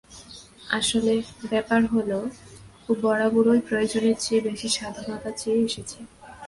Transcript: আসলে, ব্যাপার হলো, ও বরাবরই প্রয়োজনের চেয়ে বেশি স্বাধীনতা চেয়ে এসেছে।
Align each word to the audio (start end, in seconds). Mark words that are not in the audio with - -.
আসলে, 0.69 1.13
ব্যাপার 1.49 1.81
হলো, 1.85 2.19
ও 2.89 2.91
বরাবরই 3.01 3.61
প্রয়োজনের 3.67 4.15
চেয়ে 4.19 4.45
বেশি 4.47 4.69
স্বাধীনতা 4.69 5.29
চেয়ে 5.31 5.61
এসেছে। 5.67 5.99